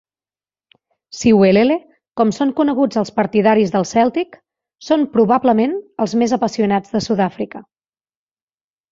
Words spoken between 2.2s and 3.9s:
com són coneguts els partidaris del